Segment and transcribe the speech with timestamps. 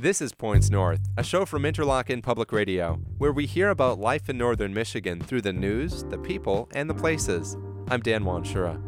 [0.00, 4.30] This is Points North, a show from Interlochen Public Radio, where we hear about life
[4.30, 7.58] in northern Michigan through the news, the people, and the places.
[7.90, 8.82] I'm Dan Wanshura.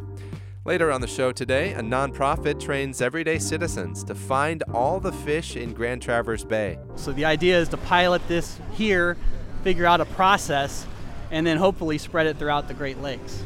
[0.64, 5.54] Later on the show today, a nonprofit trains everyday citizens to find all the fish
[5.54, 6.78] in Grand Traverse Bay.
[6.94, 9.18] So the idea is to pilot this here,
[9.62, 10.86] figure out a process,
[11.30, 13.42] and then hopefully spread it throughout the Great Lakes.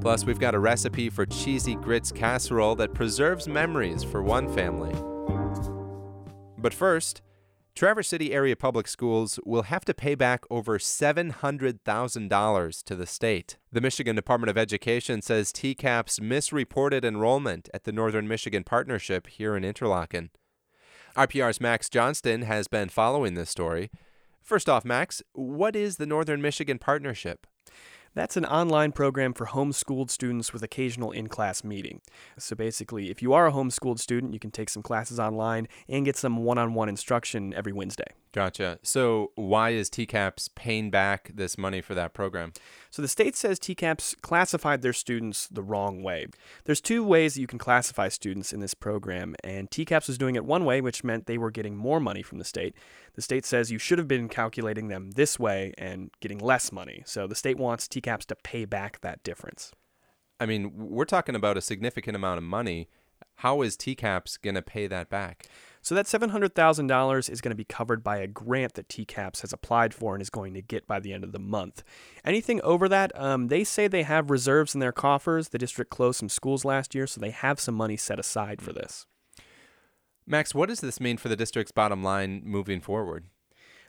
[0.00, 4.92] Plus, we've got a recipe for cheesy grits casserole that preserves memories for one family.
[6.58, 7.22] But first,
[7.74, 13.58] Traverse City Area Public Schools will have to pay back over $700,000 to the state.
[13.70, 19.54] The Michigan Department of Education says TCAPS misreported enrollment at the Northern Michigan Partnership here
[19.54, 20.30] in Interlochen.
[21.16, 23.90] IPR's Max Johnston has been following this story.
[24.42, 27.46] First off, Max, what is the Northern Michigan Partnership?
[28.16, 32.00] That's an online program for homeschooled students with occasional in class meeting.
[32.38, 36.06] So basically, if you are a homeschooled student, you can take some classes online and
[36.06, 38.14] get some one on one instruction every Wednesday.
[38.36, 38.78] Gotcha.
[38.82, 42.52] So, why is TCAPS paying back this money for that program?
[42.90, 46.26] So, the state says TCAPS classified their students the wrong way.
[46.66, 50.36] There's two ways that you can classify students in this program, and TCAPS was doing
[50.36, 52.76] it one way, which meant they were getting more money from the state.
[53.14, 57.04] The state says you should have been calculating them this way and getting less money.
[57.06, 59.72] So, the state wants TCAPS to pay back that difference.
[60.38, 62.90] I mean, we're talking about a significant amount of money.
[63.36, 65.46] How is TCAPS going to pay that back?
[65.86, 69.94] So that $700,000 is going to be covered by a grant that TCAPS has applied
[69.94, 71.84] for and is going to get by the end of the month.
[72.24, 75.50] Anything over that, um, they say they have reserves in their coffers.
[75.50, 78.72] The district closed some schools last year, so they have some money set aside for
[78.72, 79.06] this.
[80.26, 83.26] Max, what does this mean for the district's bottom line moving forward?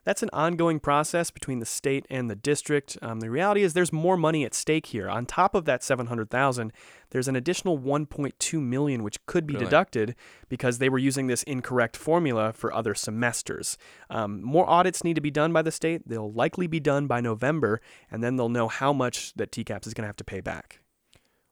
[0.07, 2.97] That's an ongoing process between the state and the district.
[3.01, 5.09] Um, the reality is there's more money at stake here.
[5.09, 6.71] On top of that 700,000,
[7.09, 9.65] there's an additional 1.2 million which could be Really?
[9.65, 10.15] deducted
[10.47, 13.77] because they were using this incorrect formula for other semesters.
[14.09, 16.07] Um, more audits need to be done by the state.
[16.07, 19.93] They'll likely be done by November, and then they'll know how much that TCAPS is
[19.93, 20.79] going to have to pay back.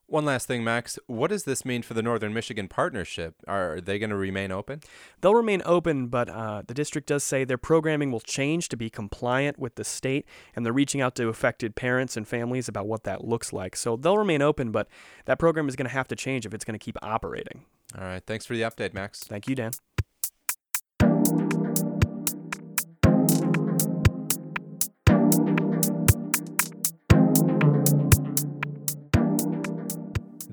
[0.08, 1.00] One last thing, Max.
[1.08, 3.36] What does this mean for the Northern Michigan Partnership?
[3.48, 4.82] Are they going to remain open?
[5.22, 8.90] They'll remain open, but uh, the district does say their programming will change to be
[8.90, 13.04] compliant with the state, and they're reaching out to affected parents and families about what
[13.04, 13.76] that looks like.
[13.76, 14.88] So they'll remain open, but
[15.26, 17.66] that program is going to have to change if it's going to keep operating.
[17.98, 18.24] All right.
[18.24, 19.22] Thanks for the update, Max.
[19.22, 19.72] Thank you, Dan.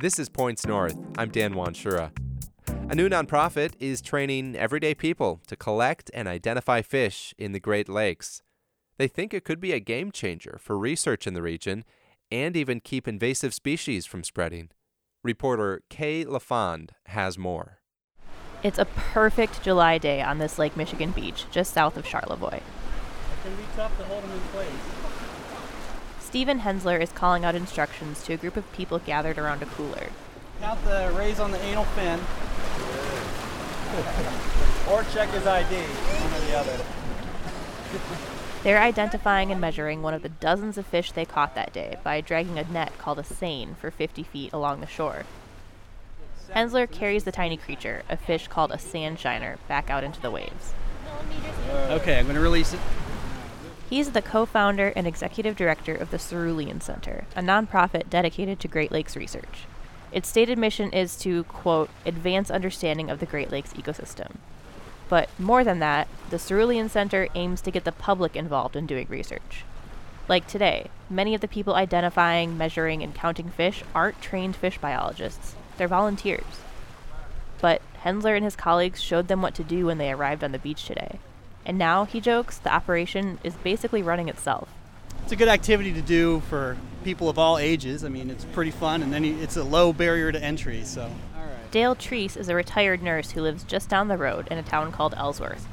[0.03, 0.99] This is Points North.
[1.17, 2.11] I'm Dan Wanshura.
[2.91, 7.89] A new nonprofit is training everyday people to collect and identify fish in the Great
[7.89, 8.43] Lakes.
[8.99, 11.85] They think it could be a game changer for research in the region
[12.33, 14.71] and even keep invasive species from spreading.
[15.23, 17.79] Reporter Kay LaFond has more.
[18.65, 22.57] It's a perfect July day on this Lake Michigan beach just south of Charlevoix.
[22.57, 22.63] It
[23.45, 25.12] can be tough to hold them in place.
[26.33, 30.07] Stephen Hensler is calling out instructions to a group of people gathered around a cooler.
[30.63, 32.19] Count the rays on the anal fin.
[34.91, 36.85] or check his ID, one or the other.
[38.63, 42.23] They're identifying and measuring one of the dozens of fish they caught that day by
[42.23, 45.27] dragging a net called a seine for 50 feet along the shore.
[46.55, 50.31] Hensler carries the tiny creature, a fish called a sand shiner, back out into the
[50.31, 50.73] waves.
[51.91, 52.81] Okay, I'm going to release it.
[53.93, 58.67] He's the co founder and executive director of the Cerulean Center, a nonprofit dedicated to
[58.67, 59.67] Great Lakes research.
[60.11, 64.37] Its stated mission is to, quote, advance understanding of the Great Lakes ecosystem.
[65.11, 69.09] But more than that, the Cerulean Center aims to get the public involved in doing
[69.11, 69.63] research.
[70.27, 75.55] Like today, many of the people identifying, measuring, and counting fish aren't trained fish biologists,
[75.77, 76.61] they're volunteers.
[77.61, 80.59] But Hensler and his colleagues showed them what to do when they arrived on the
[80.59, 81.19] beach today.
[81.65, 84.69] And now, he jokes, the operation is basically running itself.
[85.23, 88.05] It's a good activity to do for people of all ages.
[88.05, 90.83] I mean, it's pretty fun, and then it's a low barrier to entry.
[90.85, 91.71] So, all right.
[91.71, 94.91] Dale Treese is a retired nurse who lives just down the road in a town
[94.91, 95.67] called Ellsworth.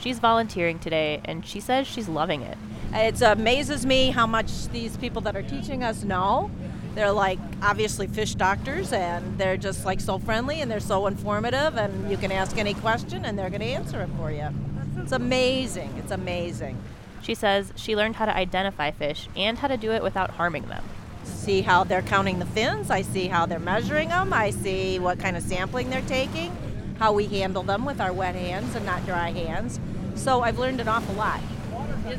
[0.00, 2.58] She's volunteering today, and she says she's loving it.
[2.92, 6.50] It amazes me how much these people that are teaching us know.
[6.94, 11.76] They're like obviously fish doctors, and they're just like so friendly and they're so informative,
[11.76, 14.48] and you can ask any question and they're going to answer it for you.
[14.96, 15.94] It's amazing.
[15.98, 16.78] It's amazing.
[17.22, 20.66] She says she learned how to identify fish and how to do it without harming
[20.66, 20.84] them.
[21.24, 22.90] See how they're counting the fins.
[22.90, 24.32] I see how they're measuring them.
[24.32, 26.56] I see what kind of sampling they're taking,
[26.98, 29.80] how we handle them with our wet hands and not dry hands.
[30.14, 31.40] So I've learned an awful lot.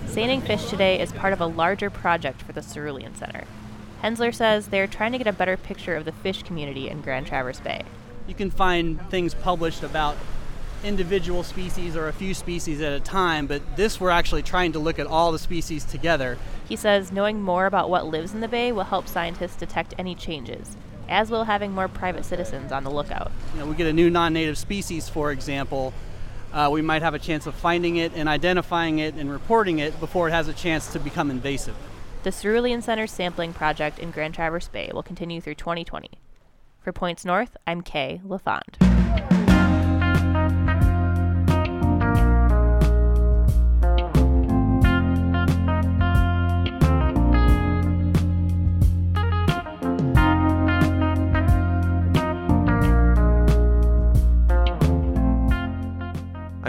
[0.07, 3.45] Seining fish today is part of a larger project for the Cerulean Center.
[4.01, 7.27] Hensler says they're trying to get a better picture of the fish community in Grand
[7.27, 7.83] Traverse Bay.
[8.27, 10.17] You can find things published about
[10.83, 14.79] individual species or a few species at a time, but this we're actually trying to
[14.79, 16.37] look at all the species together.
[16.67, 20.15] He says knowing more about what lives in the bay will help scientists detect any
[20.15, 20.77] changes,
[21.09, 23.31] as will having more private citizens on the lookout.
[23.53, 25.93] You know, we get a new non-native species, for example,
[26.53, 29.99] uh, we might have a chance of finding it and identifying it and reporting it
[29.99, 31.75] before it has a chance to become invasive.
[32.23, 36.09] The Cerulean Center sampling project in Grand Traverse Bay will continue through 2020.
[36.81, 38.86] For Points North, I'm Kay LaFond.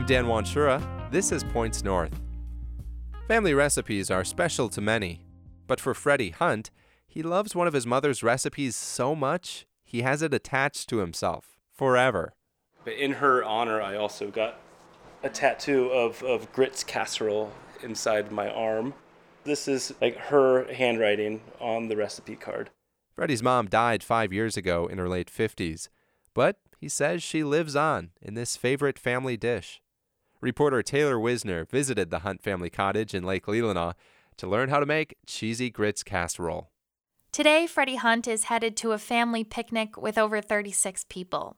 [0.09, 0.81] Dan Wanshura.
[1.11, 2.19] This is Points North.
[3.27, 5.21] Family recipes are special to many,
[5.67, 6.71] but for Freddie Hunt,
[7.07, 11.59] he loves one of his mother's recipes so much he has it attached to himself
[11.75, 12.33] forever.
[12.87, 14.59] But in her honor, I also got
[15.23, 17.53] a tattoo of, of grits casserole
[17.83, 18.95] inside my arm.
[19.45, 22.71] This is like her handwriting on the recipe card.
[23.15, 25.91] Freddie's mom died five years ago in her late 50s,
[26.33, 29.83] but he says she lives on in this favorite family dish.
[30.41, 33.95] Reporter Taylor Wizner visited the Hunt family cottage in Lake Leelanau
[34.37, 36.71] to learn how to make cheesy grits casserole.
[37.33, 41.57] Today, Freddie Hunt is headed to a family picnic with over 36 people.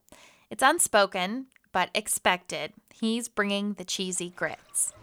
[0.48, 2.72] It's unspoken, but expected.
[2.92, 4.94] He's bringing the cheesy grits.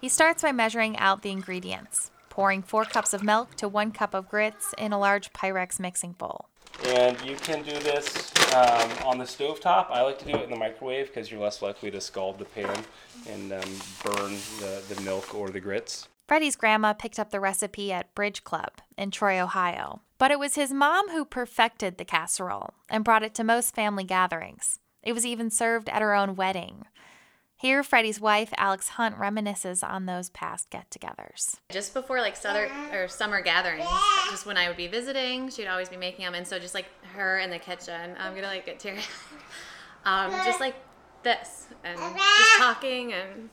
[0.00, 4.14] He starts by measuring out the ingredients, pouring four cups of milk to one cup
[4.14, 6.48] of grits in a large Pyrex mixing bowl.
[6.84, 9.88] And you can do this um, on the stove top.
[9.90, 12.44] I like to do it in the microwave because you're less likely to scald the
[12.44, 12.84] pan
[13.28, 13.70] and um,
[14.04, 16.08] burn the, the milk or the grits.
[16.26, 20.00] Freddie's grandma picked up the recipe at Bridge Club in Troy, Ohio.
[20.18, 24.04] But it was his mom who perfected the casserole and brought it to most family
[24.04, 24.78] gatherings.
[25.02, 26.86] It was even served at her own wedding.
[27.62, 31.60] Here, Freddie's wife, Alex Hunt, reminisces on those past get togethers.
[31.70, 33.86] Just before like summer or summer gatherings,
[34.30, 36.86] just when I would be visiting, she'd always be making them, and so just like
[37.14, 38.98] her in the kitchen, I'm gonna like get teary,
[40.04, 40.74] um, just like
[41.22, 43.48] this, and just talking and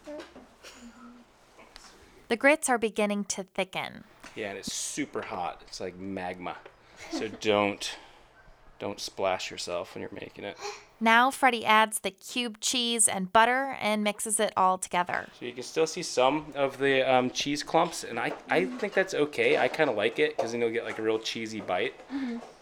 [2.30, 4.06] The grits are beginning to thicken.
[4.36, 5.62] Yeah, and it's super hot.
[5.68, 6.56] It's like magma.
[7.12, 7.96] So don't
[8.80, 10.58] don't splash yourself when you're making it.
[11.02, 15.28] Now, Freddie adds the cubed cheese and butter and mixes it all together.
[15.40, 18.94] So you can still see some of the um, cheese clumps, and I, I think
[18.94, 19.58] that's okay.
[19.58, 21.94] I kind of like it because then you'll get like a real cheesy bite.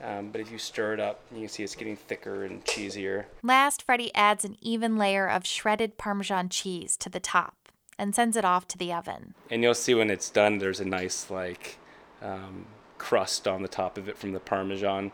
[0.04, 3.25] Um, but if you stir it up, you can see it's getting thicker and cheesier.
[3.42, 7.56] Last, Freddie adds an even layer of shredded Parmesan cheese to the top
[7.98, 9.34] and sends it off to the oven.
[9.50, 11.80] And you'll see when it's done, there's a nice like
[12.22, 12.66] um,
[13.00, 15.12] crust on the top of it from the Parmesan,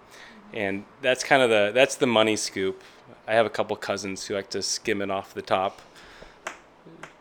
[0.53, 2.81] and that's kind of the that's the money scoop.
[3.27, 5.81] I have a couple cousins who like to skim it off the top.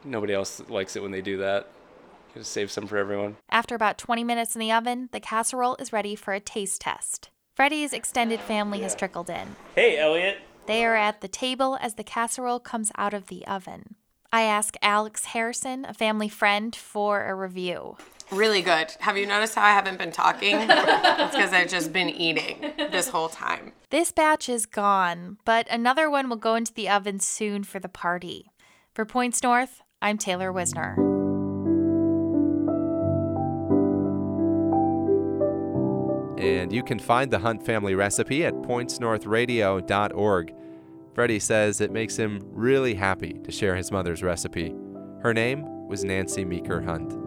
[0.04, 1.68] Nobody else likes it when they do that.
[2.34, 3.36] Just save some for everyone.
[3.50, 7.30] After about 20 minutes in the oven, the casserole is ready for a taste test.
[7.54, 9.56] Freddie's extended family has trickled in.
[9.74, 10.38] Hey, Elliot.
[10.66, 13.96] They are at the table as the casserole comes out of the oven.
[14.32, 17.98] I ask Alex Harrison, a family friend, for a review.
[18.32, 18.96] Really good.
[19.00, 20.56] Have you noticed how I haven't been talking?
[20.58, 23.72] it's because I've just been eating this whole time.
[23.90, 27.90] This batch is gone, but another one will go into the oven soon for the
[27.90, 28.50] party.
[28.94, 30.96] For Points North, I'm Taylor Wizner.
[36.40, 40.54] And you can find the Hunt family recipe at pointsnorthradio.org.
[41.14, 44.74] Freddie says it makes him really happy to share his mother's recipe.
[45.22, 47.21] Her name was Nancy Meeker Hunt.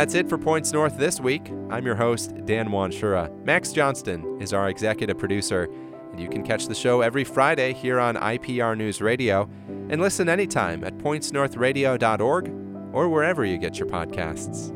[0.00, 1.50] That's it for Points North this week.
[1.68, 3.44] I'm your host, Dan Wanshura.
[3.44, 5.64] Max Johnston is our executive producer,
[6.10, 9.46] and you can catch the show every Friday here on IPR News Radio
[9.90, 12.48] and listen anytime at pointsnorthradio.org
[12.94, 14.74] or wherever you get your podcasts.